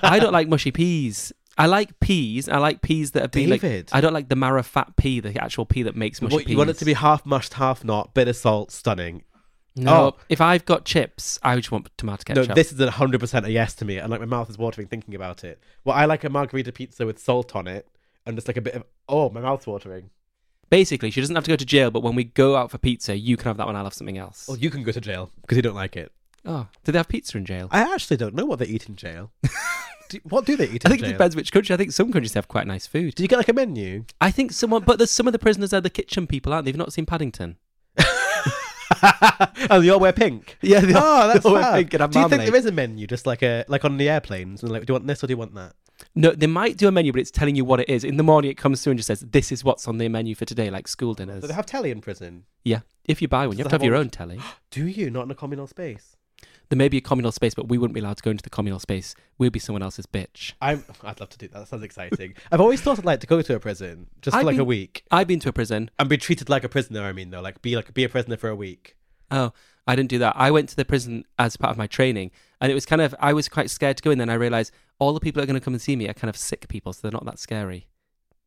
[0.02, 1.32] I don't like mushy peas.
[1.56, 2.48] I like peas.
[2.48, 3.90] I like peas that have been David.
[3.92, 3.96] like.
[3.96, 6.52] I don't like the marrow fat pea, the actual pea that makes mushy What, peas.
[6.52, 9.24] you want it to be half mushed, half not, bit of salt, stunning.
[9.76, 10.16] No, Oh.
[10.28, 12.48] if I've got chips, I just want tomato ketchup.
[12.48, 14.58] No, this is a hundred percent a yes to me, and like my mouth is
[14.58, 15.60] watering thinking about it.
[15.84, 17.86] Well, I like a margarita pizza with salt on it,
[18.26, 20.10] and just like a bit of oh, my mouth's watering.
[20.70, 23.16] Basically, she doesn't have to go to jail, but when we go out for pizza,
[23.16, 23.74] you can have that one.
[23.76, 24.46] I'll have something else.
[24.48, 26.12] Well, you can go to jail because you don't like it.
[26.44, 27.68] Oh, do they have pizza in jail?
[27.70, 29.32] I actually don't know what they eat in jail.
[30.08, 31.10] do, what do they eat I in think jail?
[31.10, 31.74] it depends which country.
[31.74, 33.14] I think some countries have quite nice food.
[33.14, 34.04] Do you get like a menu?
[34.20, 36.70] I think someone, but there's some of the prisoners are the kitchen people, aren't they?
[36.70, 37.56] You've not seen Paddington.
[39.70, 40.56] oh, they all wear pink.
[40.62, 42.66] Yeah, they ah, all- oh, that's they all wear pink Do you think there is
[42.66, 44.62] a menu, just like a like on the airplanes?
[44.62, 45.74] And like, do you want this or do you want that?
[46.14, 48.04] No, they might do a menu, but it's telling you what it is.
[48.04, 50.36] In the morning, it comes through and just says, "This is what's on the menu
[50.36, 51.40] for today," like school dinners.
[51.40, 52.44] Do they have telly in prison?
[52.64, 54.40] yeah, if you buy one, you have to have have your own telly.
[54.70, 55.10] Do you?
[55.10, 56.16] Not in a communal space.
[56.70, 58.50] There may be a communal space, but we wouldn't be allowed to go into the
[58.50, 59.14] communal space.
[59.38, 60.52] We'd be someone else's bitch.
[60.60, 61.58] I'm, I'd love to do that.
[61.60, 62.34] That sounds exciting.
[62.52, 64.58] I've always thought I'd like to go to a prison just for I've like a
[64.58, 65.90] been- week I've been to a prison.
[65.98, 67.02] and be treated like a prisoner.
[67.02, 68.96] I mean, though, like be like be a prisoner for a week.
[69.30, 69.52] Oh,
[69.86, 70.34] I didn't do that.
[70.36, 73.14] I went to the prison as part of my training, and it was kind of
[73.18, 74.18] I was quite scared to go in.
[74.18, 76.14] Then I realized all the people that are going to come and see me are
[76.14, 77.88] kind of sick people, so they're not that scary.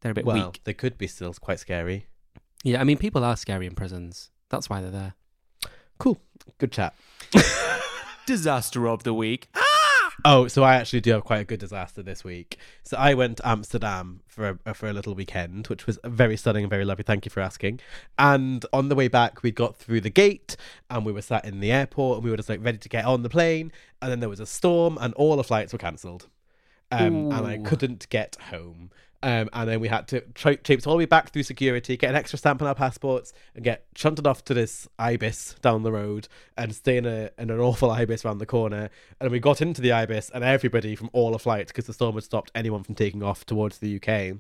[0.02, 0.62] They're a bit well, weak.
[0.64, 2.06] they could be still quite scary.
[2.64, 4.30] Yeah, I mean, people are scary in prisons.
[4.50, 5.14] That's why they're there.
[5.98, 6.20] Cool,
[6.58, 6.94] good chat.
[8.32, 9.50] Disaster of the week.
[10.24, 12.58] Oh, so I actually do have quite a good disaster this week.
[12.82, 16.64] So I went to Amsterdam for a, for a little weekend, which was very stunning
[16.64, 17.04] and very lovely.
[17.04, 17.82] Thank you for asking.
[18.18, 20.56] And on the way back, we got through the gate
[20.90, 23.04] and we were sat in the airport and we were just like ready to get
[23.04, 23.74] on the plane.
[24.02, 26.28] And then there was a storm and all the flights were cancelled.
[26.90, 28.92] Um, and I couldn't get home.
[29.24, 32.10] Um, and then we had to tra- traipse all the way back through security, get
[32.10, 35.92] an extra stamp on our passports, and get shunted off to this ibis down the
[35.92, 38.90] road, and stay in, a, in an awful ibis around the corner.
[39.20, 42.16] And we got into the ibis, and everybody from all the flights, because the storm
[42.16, 44.38] had stopped anyone from taking off towards the UK.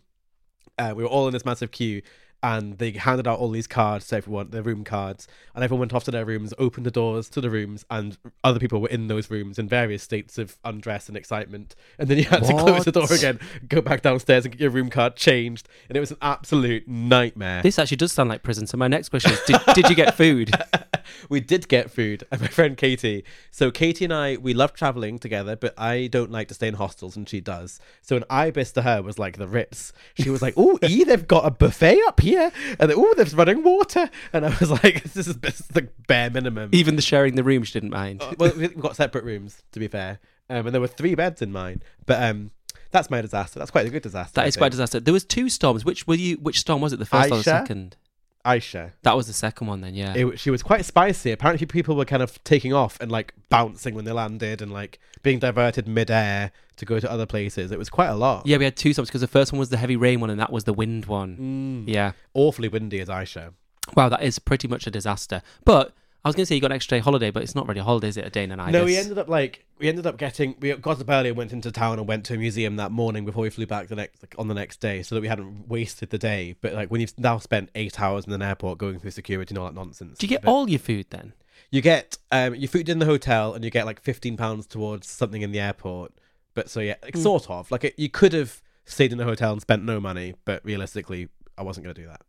[0.80, 2.02] Uh, we were all in this massive queue,
[2.43, 5.93] and they handed out all these cards to everyone, their room cards, and everyone went
[5.93, 9.08] off to their rooms, opened the doors to the rooms, and other people were in
[9.08, 11.75] those rooms in various states of undress and excitement.
[11.99, 14.71] And then you had to close the door again, go back downstairs and get your
[14.71, 17.62] room card changed, and it was an absolute nightmare.
[17.62, 18.67] This actually does sound like prison.
[18.67, 20.51] So my next question is: Did, did you get food?
[21.30, 25.17] we did get food and my friend katie so katie and i we love traveling
[25.19, 28.71] together but i don't like to stay in hostels and she does so an ibis
[28.71, 31.99] to her was like the ritz she was like oh e they've got a buffet
[32.08, 32.31] up here
[32.80, 36.30] and oh there's running water and i was like this is, this is the bare
[36.30, 38.22] minimum Even the sharing the room, she didn't mind.
[38.22, 41.41] Uh, well we've got separate rooms to be fair um, and there were three beds
[41.41, 42.52] in mine but um
[42.91, 45.00] that's my disaster that's quite a good disaster That I is quite a disaster.
[45.00, 45.86] There was two storms.
[45.86, 46.36] Which were you?
[46.38, 47.00] Which storm was it?
[47.00, 47.96] The first or the second?
[48.45, 49.82] Aisha That was the second one.
[49.82, 50.13] Then yeah.
[50.15, 51.32] it, she was quite spicy.
[51.32, 54.99] Apparently, people were kind of taking off and like bouncing when they landed and like
[55.23, 57.71] being diverted mid-air to go to other places.
[57.71, 58.45] It was quite a lot.
[58.47, 60.39] yeah, we had two storms because the first one was the heavy rain one, and
[60.39, 61.86] that was the wind one.
[61.88, 61.93] Mm.
[61.93, 62.13] Yeah.
[62.34, 63.54] Awfully windy as Aisha.
[63.95, 65.41] Wow, that is pretty much a disaster.
[65.65, 65.93] But
[66.24, 67.80] I was going to say you got an extra day holiday, but it's not really
[67.80, 68.26] a holiday, is it?
[68.26, 68.72] A day and a night.
[68.72, 71.52] No, we ended up like we ended up getting we got up early and went
[71.52, 74.22] into town and went to a museum that morning before we flew back the next
[74.22, 76.56] like, on the next day, so that we hadn't wasted the day.
[76.62, 79.58] But like when you've now spent eight hours in an airport going through security and
[79.58, 81.34] all that nonsense, Do you get all your food then?
[81.72, 85.08] you get um your food in the hotel and you get like fifteen pounds towards
[85.08, 86.14] something in the airport.
[86.54, 89.54] But so yeah, like, sort of like it, you could have stayed in a hotel
[89.54, 92.22] and spent no money, but realistically, I wasn't going to do that.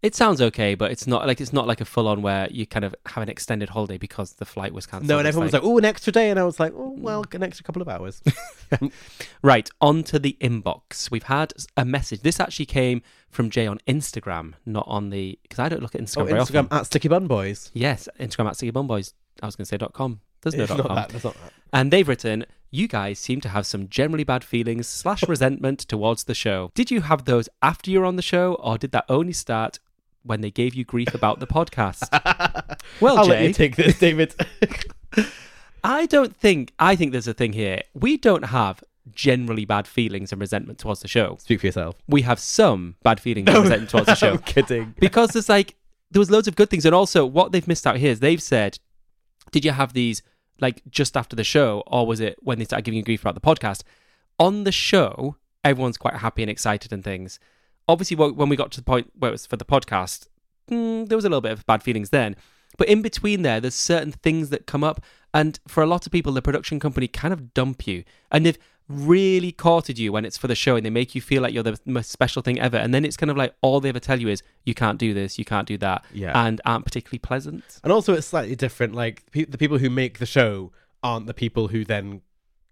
[0.00, 2.66] It sounds okay, but it's not like it's not like a full on where you
[2.66, 5.08] kind of have an extended holiday because the flight was cancelled.
[5.08, 7.00] No, and everyone was like, "Oh, an extra day," and I was like, "Oh, mm.
[7.00, 8.22] well, an extra couple of hours."
[9.42, 11.10] Right, on to the inbox.
[11.10, 12.20] We've had a message.
[12.20, 16.00] This actually came from Jay on Instagram, not on the because I don't look at
[16.00, 16.78] oh, Instagram oh, very Instagram often.
[16.78, 17.70] at Sticky Bun Boys.
[17.72, 19.14] Yes, Instagram at Sticky Bun Boys.
[19.42, 20.20] I was going to say dot com.
[20.42, 20.96] There's no It's dot not com.
[20.96, 21.08] that.
[21.08, 21.52] That's not that.
[21.72, 26.24] And they've written, "You guys seem to have some generally bad feelings slash resentment towards
[26.24, 26.70] the show.
[26.74, 29.78] Did you have those after you were on the show, or did that only start
[30.28, 32.08] when they gave you grief about the podcast?"
[33.00, 34.34] well, I'll Jay, let you take this, David.
[35.84, 36.72] I don't think.
[36.78, 37.82] I think there's a thing here.
[37.94, 38.82] We don't have
[39.14, 41.36] generally bad feelings and resentment towards the show.
[41.40, 41.96] Speak for yourself.
[42.08, 44.32] We have some bad feelings and resentment towards the show.
[44.32, 44.94] I'm kidding.
[44.98, 45.76] because there's like
[46.10, 48.42] there was loads of good things, and also what they've missed out here is they've
[48.42, 48.78] said,
[49.50, 50.22] "Did you have these
[50.60, 53.34] like just after the show, or was it when they started giving you grief about
[53.34, 53.82] the podcast?"
[54.40, 57.40] On the show, everyone's quite happy and excited and things.
[57.88, 60.28] Obviously, when we got to the point where it was for the podcast,
[60.70, 62.36] mm, there was a little bit of bad feelings then.
[62.76, 65.00] But in between there, there's certain things that come up,
[65.32, 68.58] and for a lot of people, the production company kind of dump you, and they've
[68.88, 71.62] really courted you when it's for the show, and they make you feel like you're
[71.62, 74.20] the most special thing ever, and then it's kind of like all they ever tell
[74.20, 76.38] you is you can't do this, you can't do that, Yeah.
[76.46, 77.64] and aren't particularly pleasant.
[77.82, 78.94] And also, it's slightly different.
[78.94, 80.72] Like pe- the people who make the show
[81.02, 82.20] aren't the people who then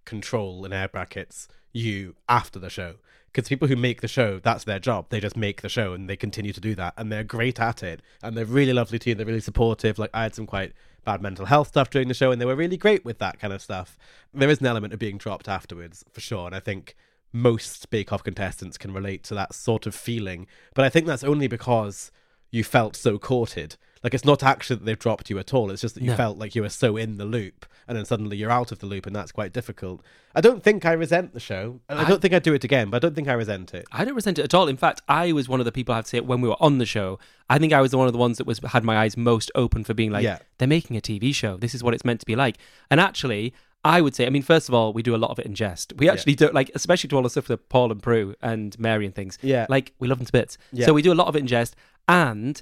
[0.04, 2.96] control in air brackets you after the show.
[3.36, 5.10] Because people who make the show, that's their job.
[5.10, 7.82] They just make the show and they continue to do that, and they're great at
[7.82, 8.00] it.
[8.22, 9.14] And they're really lovely to you.
[9.14, 9.98] They're really supportive.
[9.98, 10.72] Like I had some quite
[11.04, 13.52] bad mental health stuff during the show, and they were really great with that kind
[13.52, 13.98] of stuff.
[14.32, 16.96] There is an element of being dropped afterwards for sure, and I think
[17.30, 20.46] most Bake Off contestants can relate to that sort of feeling.
[20.74, 22.10] But I think that's only because
[22.50, 23.76] you felt so courted.
[24.02, 25.70] Like it's not actually that they've dropped you at all.
[25.70, 26.16] It's just that you No.
[26.16, 28.86] felt like you were so in the loop, and then suddenly you're out of the
[28.86, 30.02] loop, and that's quite difficult.
[30.34, 31.80] I don't think I resent the show.
[31.88, 33.86] I, I- don't think I'd do it again, but I don't think I resent it.
[33.92, 34.68] I don't resent it at all.
[34.68, 36.56] In fact, I was one of the people I have to say when we were
[36.60, 37.18] on the show.
[37.48, 39.84] I think I was one of the ones that was had my eyes most open
[39.84, 40.38] for being like, Yeah.
[40.58, 41.56] they're making a TV show.
[41.56, 42.58] This is what it's meant to be like.
[42.90, 45.38] And actually, I would say, I mean, first of all, we do a lot of
[45.38, 45.92] it in jest.
[45.96, 49.06] We actually do like, especially to all the stuff with Paul and Prue and Mary
[49.06, 49.38] and things.
[49.42, 49.66] Yeah.
[49.68, 50.58] like we love them to bits.
[50.72, 50.86] Yeah.
[50.86, 51.76] So we do a lot of it in jest,
[52.08, 52.60] and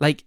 [0.00, 0.24] like,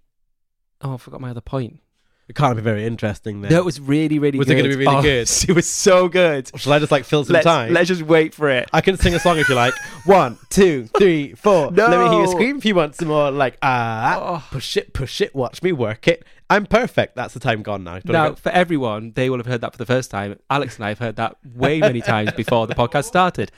[0.82, 1.82] oh, I forgot my other point.
[2.30, 3.52] It can't be very interesting then.
[3.52, 4.38] No, it was really, really.
[4.38, 4.64] Was it good.
[4.64, 5.30] gonna be really Oh, good?
[5.50, 6.52] It was so good.
[6.60, 7.72] Shall I just like fill some Let's, time?
[7.72, 8.70] let's just wait for it.
[8.74, 9.74] I can sing a song if you like.
[10.06, 11.68] One, two, three, four.
[11.72, 12.32] Let me hear you No.
[12.32, 13.32] scream if you want some more.
[13.32, 14.48] Like ah, Oh.
[14.52, 15.34] push it, push it.
[15.34, 16.26] Watch me work it.
[16.50, 17.16] I'm perfect.
[17.16, 18.00] That's the time gone now.
[18.00, 18.36] Do you wanna Now, go?
[18.36, 20.38] for everyone, they will have heard that for the first time.
[20.50, 23.52] Alex and I have heard that way many times before the podcast started.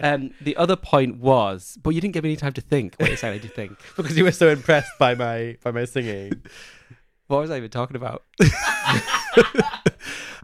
[0.00, 2.94] Um, the other point was, but you didn't give me any time to think.
[2.98, 3.78] What exactly did you think?
[3.96, 6.42] because you were so impressed by my by my singing.
[7.28, 8.24] What was I even talking about?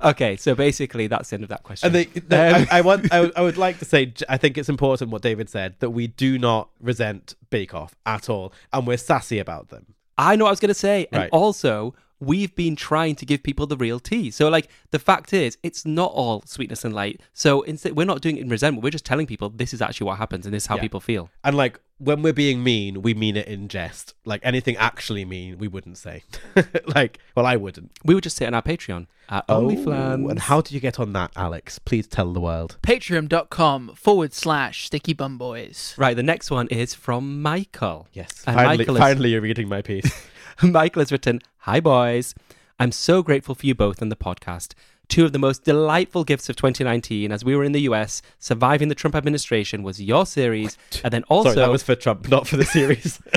[0.03, 1.87] okay, so basically, that's the end of that question.
[1.87, 4.37] And they, the- Um, I, I want, I, would- I would like to say, I
[4.37, 8.53] think it's important what David said that we do not resent Bake Off at all,
[8.73, 9.95] and we're sassy about them.
[10.17, 11.07] I know what I was going to say.
[11.13, 14.31] And also, we've been trying to give people the real tea.
[14.33, 17.21] So, like, the fact is, it's not all sweetness and light.
[17.33, 18.83] So, instead, we're not doing it in resentment.
[18.83, 20.83] We're just telling people this is actually what happens and this is how Yeah.
[20.83, 21.31] people feel.
[21.45, 24.15] And like when we're being mean, we mean it in jest.
[24.25, 26.23] Like anything actually mean, we wouldn't say.
[26.95, 27.91] like, well, I wouldn't.
[28.05, 30.25] We would just say it on our Patreon at oh, OnlyFans.
[30.25, 31.79] Oh, and how do you get on that, Alex?
[31.79, 32.77] Please tell the world.
[32.83, 35.95] Patreon.com forward slash Sticky Bun Boys.
[35.99, 38.07] Right, the next one is from Michael.
[38.13, 40.11] Yes, And finally, Michael is- finally, you're reading my piece.
[40.63, 42.35] Michael has written, Hi, boys.
[42.81, 44.75] I'm so grateful for you both and the podcast.
[45.09, 48.89] Two of the most delightful gifts of 2019 as we were in the US surviving
[48.89, 51.51] the Trump administration was your series, and then also.
[51.51, 53.21] Sorry, that was for Trump, not for the series.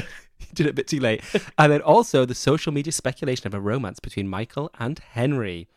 [0.53, 1.23] did it a bit too late.
[1.57, 5.67] and then also the social media speculation of a romance between Michael and Henry.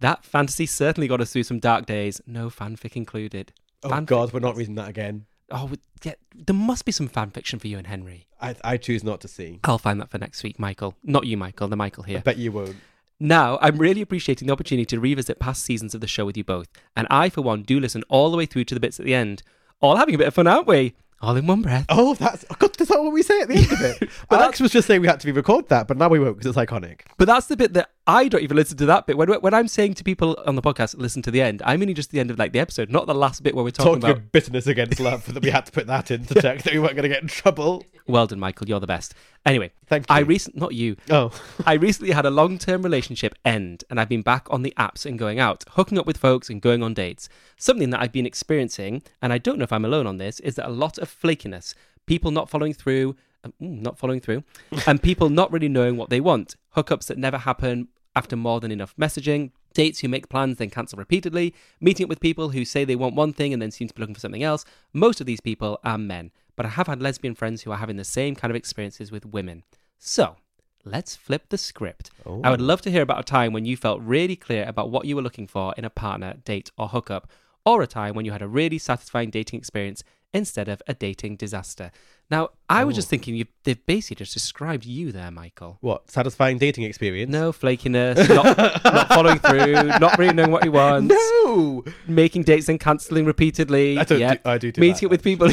[0.00, 3.52] That fantasy certainly got us through some dark days, no fanfic included.
[3.82, 5.26] oh Fanfic- God, we're not reading that again.
[5.50, 5.70] Oh,
[6.02, 8.26] yeah, there must be some fan fiction for you and Henry.
[8.40, 9.60] I, I choose not to see.
[9.64, 10.94] I'll find that for next week, Michael.
[11.04, 12.18] Not you, Michael, the Michael here.
[12.18, 12.76] I bet you won't.
[13.18, 16.44] Now, I'm really appreciating the opportunity to revisit past seasons of the show with you
[16.44, 19.06] both, and I, for one, do listen all the way through to the bits at
[19.06, 19.42] the end.
[19.80, 20.94] All having a bit of fun, aren't we?
[21.22, 21.86] All in one breath.
[21.88, 24.10] Oh, that's oh God, that's not what we say at the end of it.
[24.28, 26.54] but Alex was just saying we had to re-record that, but now we won't because
[26.54, 27.00] it's iconic.
[27.16, 29.16] But that's the bit that I don't even listen to that bit.
[29.16, 31.92] When, when I'm saying to people on the podcast, listen to the end, I mean
[31.94, 34.10] just the end of like the episode, not the last bit where we're talking, Talking
[34.10, 34.16] about.
[34.18, 36.78] of bitterness against love, that we had to put that in to check that we
[36.78, 37.84] weren't going to get in trouble.
[38.06, 38.68] Well done, Michael.
[38.68, 39.14] You're the best.
[39.44, 40.14] Anyway, Thank you.
[40.14, 40.96] I recent not you.
[41.10, 41.32] Oh,
[41.66, 45.04] I recently had a long term relationship end, and I've been back on the apps
[45.04, 47.28] and going out, hooking up with folks and going on dates.
[47.56, 50.54] Something that I've been experiencing, and I don't know if I'm alone on this, is
[50.54, 51.74] that a lot of flakiness,
[52.06, 54.44] people not following through, um, mm, not following through,
[54.86, 58.72] and people not really knowing what they want, hookups that never happen after more than
[58.72, 59.52] enough messaging.
[59.74, 63.14] Dates who make plans then cancel repeatedly, meeting up with people who say they want
[63.14, 64.64] one thing and then seem to be looking for something else.
[64.94, 67.96] Most of these people are men, but I have had lesbian friends who are having
[67.96, 69.64] the same kind of experiences with women.
[69.98, 70.36] So,
[70.82, 72.10] let's flip the script.
[72.24, 72.64] I would oh.
[72.64, 75.22] love to hear about a time when you felt really clear about what you were
[75.22, 77.30] looking for in a partner, date, or hookup,
[77.66, 80.02] or a time when you had a really satisfying dating experience
[80.32, 81.90] instead of a dating disaster.
[82.28, 83.10] Now, I was just oh.
[83.10, 85.78] thinking you they've basically just described you there, Michael.
[85.80, 87.30] what satisfying dating experience?
[87.30, 91.84] No flakiness, not, not following through, not really knowing what he wants, no.
[92.08, 93.98] making dates and cancelling repeatedly.
[93.98, 94.34] I don't yeah.
[94.34, 95.48] do- I do do meeting up with people.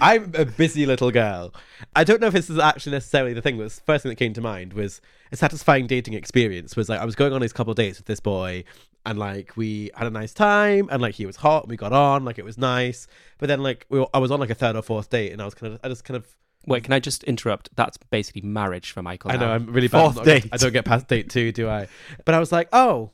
[0.00, 1.54] I'm a busy little girl.
[1.94, 3.56] I don't know if this is actually necessarily the thing.
[3.56, 6.74] But the first thing that came to mind was a satisfying dating experience.
[6.74, 8.64] Was like I was going on these couple dates with this boy,
[9.06, 11.92] and like we had a nice time, and like he was hot, and we got
[11.92, 13.06] on, like it was nice.
[13.38, 15.42] But then like we were, I was on like a third or fourth date, and
[15.42, 16.26] I was kind of I just kind of
[16.66, 17.68] Wait, can I just interrupt?
[17.76, 19.30] That's basically marriage for Michael.
[19.30, 19.54] I know now.
[19.54, 20.14] I'm really bad.
[20.14, 20.48] Fourth date.
[20.52, 21.88] I don't get past date two, do I?
[22.24, 23.10] But I was like, oh,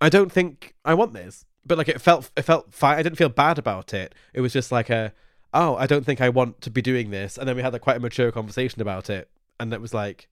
[0.00, 1.44] I don't think I want this.
[1.64, 2.98] But like it felt, it felt fine.
[2.98, 4.14] I didn't feel bad about it.
[4.32, 5.12] It was just like a,
[5.54, 7.38] oh, I don't think I want to be doing this.
[7.38, 9.28] And then we had like quite a mature conversation about it,
[9.58, 10.28] and it was like,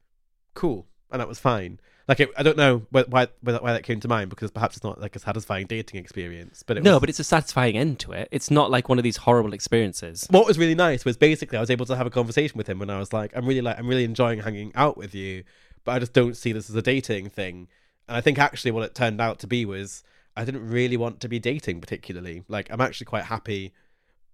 [0.54, 1.80] cool, and that was fine.
[2.10, 4.82] Like it, I don't know why, why why that came to mind because perhaps it's
[4.82, 6.64] not like a satisfying dating experience.
[6.66, 8.26] But it No, was, but it's a satisfying end to it.
[8.32, 10.26] It's not like one of these horrible experiences.
[10.28, 12.80] what was really nice was basically I was able to have a conversation with him
[12.80, 15.44] when I was like, I'm really like I'm really enjoying hanging out with you,
[15.84, 17.68] but I just don't see this as a dating thing.
[18.08, 20.02] And I think actually what it turned out to be was
[20.36, 22.42] I didn't really want to be dating particularly.
[22.48, 23.72] Like I'm actually quite happy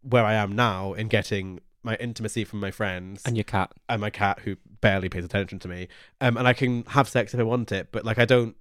[0.01, 3.73] where I am now in getting my intimacy from my friends And your cat.
[3.89, 5.89] and my cat who barely pays attention to me.
[6.21, 8.55] Um, and I can have sex if I want it, but like I don't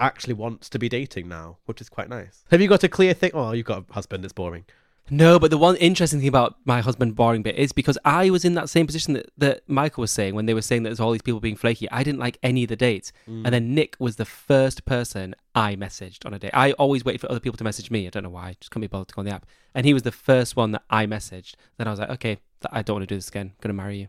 [0.00, 2.44] actually want to be dating now, which is quite nice.
[2.50, 3.32] Have you got a clear thing?
[3.34, 4.24] Oh, you've got a husband.
[4.24, 4.64] It's boring.
[5.10, 8.44] No, but the one interesting thing about my husband boring bit is because I was
[8.44, 11.00] in that same position that, that Michael was saying when they were saying that there's
[11.00, 11.90] all these people being flaky.
[11.90, 13.10] I didn't like any of the dates.
[13.26, 16.50] And then Nick was the first person I messaged on a date.
[16.52, 18.06] I always wait for other people to message me.
[18.06, 18.56] I don't know why.
[18.60, 19.46] Just couldn't be bothered to go on the app.
[19.74, 21.54] And he was the first one that I messaged.
[21.78, 23.46] Then I was like, okay, th- I don't want to do this again.
[23.54, 24.08] I'm going to marry you.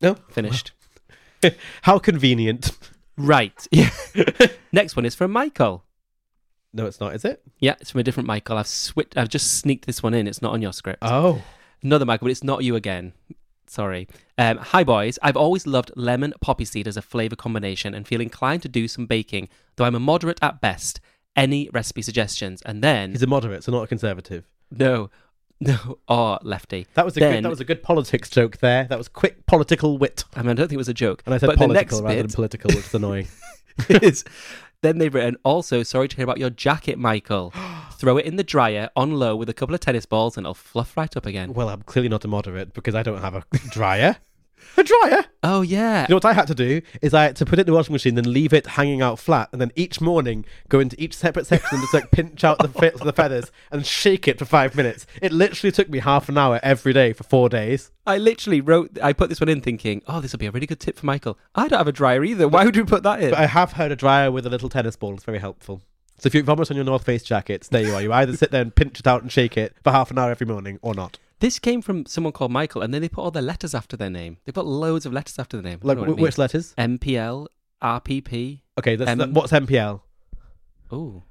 [0.00, 0.72] No, Finished.
[1.82, 2.70] How convenient.
[3.16, 3.66] right.
[3.72, 3.90] Yeah.
[4.72, 5.84] Next one is from Michael.
[6.72, 7.42] No, it's not, is it?
[7.60, 8.56] Yeah, it's from a different Michael.
[8.58, 9.16] I've switched.
[9.16, 10.26] I've just sneaked this one in.
[10.26, 10.98] It's not on your script.
[11.02, 11.42] Oh.
[11.82, 13.12] Another Michael, but it's not you again.
[13.66, 14.08] Sorry.
[14.38, 15.18] Um, hi, boys.
[15.22, 18.88] I've always loved lemon poppy seed as a flavour combination and feel inclined to do
[18.88, 21.00] some baking, though I'm a moderate at best.
[21.36, 22.62] Any recipe suggestions?
[22.62, 24.44] And then, He's a moderate, so not a conservative.
[24.70, 25.10] no,
[25.60, 26.86] no, or lefty.
[26.94, 28.84] That was a Then- good, that was a good politics joke there.
[28.84, 30.24] That was quick political wit.
[30.34, 31.22] I mean, I don't think it was a joke.
[31.26, 33.28] And I said but political rather than political, which is annoying.
[33.88, 34.24] is
[34.82, 37.52] then they've written, also, sorry to hear about your jacket, Michael.
[37.98, 40.54] Throw it in the dryer on low with a couple of tennis balls and it'll
[40.54, 41.54] fluff right up again.
[41.54, 44.16] well, I'm clearly not a moderate because I don't have a dryer.
[44.76, 45.24] A dryer?
[45.42, 46.02] Oh, yeah.
[46.02, 47.72] You know what I had to do is I had to put it in the
[47.72, 51.14] washing machine, then leave it hanging out flat, and then each morning go into each
[51.14, 54.44] separate section and just like pinch out the fe- the feathers and shake it for
[54.44, 55.06] five minutes.
[55.20, 57.90] It literally took me half an hour every day for four days.
[58.06, 60.66] I literally wrote, I put this one in thinking, oh, this will be a really
[60.66, 61.38] good tip for Michael.
[61.54, 62.48] I don't have a dryer either.
[62.48, 63.30] Why would we put that in?
[63.30, 65.14] But I have heard a dryer with a little tennis ball.
[65.14, 65.82] It's very helpful.
[66.18, 68.00] So if you vomit on your North Face jackets, there you are.
[68.00, 70.30] You either sit there and pinch it out and shake it for half an hour
[70.30, 71.18] every morning, or not.
[71.44, 74.08] This came from someone called Michael, and then they put all their letters after their
[74.08, 74.38] name.
[74.46, 75.80] They put loads of letters after their name.
[75.84, 76.74] I Like don't know what it which letters?
[76.78, 77.48] MPL,
[77.82, 78.60] RPP.
[78.78, 80.00] Okay, that's, that- what's MPL?
[80.90, 81.24] Oh,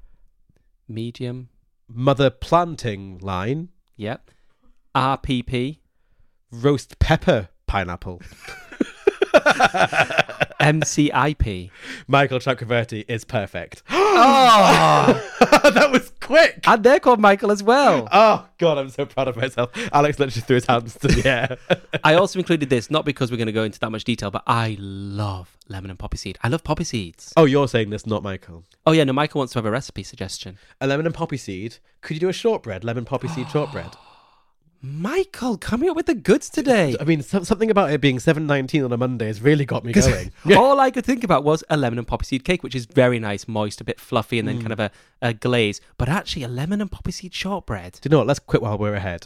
[0.87, 1.49] medium.
[1.89, 4.29] Mother planting line, Yep.
[4.93, 5.79] RPP.
[6.51, 8.21] roast pepper pineapple.
[10.59, 11.69] MCIP.
[12.07, 13.83] Michael Chakraverty is perfect.
[14.15, 15.31] Oh,
[15.73, 16.59] that was quick.
[16.67, 18.07] and they're called Michael as well.
[18.11, 19.71] Oh god, I'm so proud of myself.
[19.91, 21.27] Alex literally threw his hands to the
[21.71, 21.79] air.
[22.03, 24.43] I also included this not because we're going to go into that much detail, but
[24.45, 26.37] I love lemon and poppy seed.
[26.43, 27.33] I love poppy seeds.
[27.35, 28.65] oh, you're saying this, not Michael.
[28.85, 30.59] Oh yeah, no, Michael wants to have a recipe suggestion.
[30.79, 31.77] A lemon and poppy seed.
[32.01, 32.83] Could you do a shortbread?
[32.83, 33.89] Lemon poppy seed shortbread.
[34.85, 36.97] Michael, coming up with the goods today.
[36.99, 39.93] I mean, some, something about it being 7.19 on a Monday has really got me
[39.93, 40.33] going.
[40.57, 43.17] All I could think about was a lemon and poppy seed cake, which is very
[43.17, 44.63] nice, moist, a bit fluffy, and then mm.
[44.63, 45.79] kind of a, a glaze.
[45.97, 47.93] But actually, a lemon and poppy seed shortbread.
[47.93, 48.27] Do you know what?
[48.27, 49.23] Let's quit while we're ahead.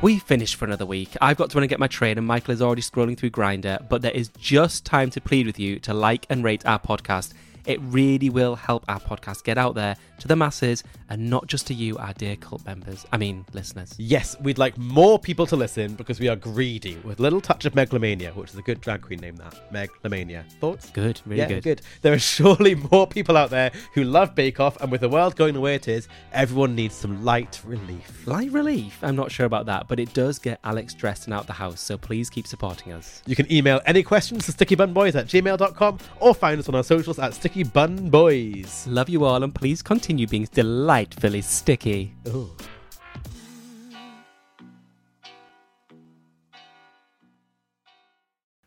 [0.00, 1.08] We finished for another week.
[1.20, 3.88] I've got to run and get my train, and Michael is already scrolling through Grindr.
[3.88, 7.32] But there is just time to plead with you to like and rate our podcast.
[7.66, 11.66] It really will help our podcast get out there to the masses and not just
[11.68, 13.06] to you, our dear cult members.
[13.12, 13.94] I mean, listeners.
[13.98, 17.64] Yes, we'd like more people to listen because we are greedy with a little touch
[17.64, 19.72] of megalomania, which is a good drag queen name that.
[19.72, 20.44] Megalomania.
[20.60, 20.90] Thoughts?
[20.90, 21.62] Good, really yeah, good.
[21.62, 21.82] good.
[22.02, 25.36] There are surely more people out there who love Bake Off, and with the world
[25.36, 28.26] going the way it is, everyone needs some light relief.
[28.26, 28.98] Light relief.
[29.02, 31.80] I'm not sure about that, but it does get Alex dressed and out the house,
[31.80, 33.22] so please keep supporting us.
[33.26, 37.18] You can email any questions to stickybunboys at gmail.com or find us on our socials
[37.18, 38.86] at stickybunboys.
[38.86, 42.14] Love you all, and please continue being delightfully sticky.
[42.28, 42.50] Ooh.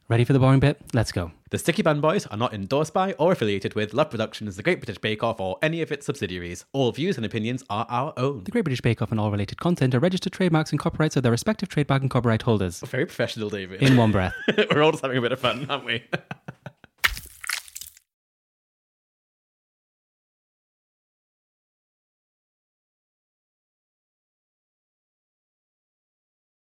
[0.08, 0.78] Ready for the boring bit?
[0.94, 1.32] Let's go.
[1.52, 4.82] The Sticky Bun Boys are not endorsed by or affiliated with Love Productions, The Great
[4.82, 6.66] British Bake Off, or any of its subsidiaries.
[6.74, 8.44] All views and opinions are our own.
[8.44, 11.24] The Great British Bake Off and all related content are registered trademarks and copyrights of
[11.24, 12.82] their respective trademark and copyright holders.
[12.82, 13.82] Very professional, David.
[13.82, 14.34] In one breath.
[14.76, 16.04] We're all just having a bit of fun, aren't we?